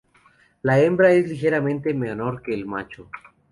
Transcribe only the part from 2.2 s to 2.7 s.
que el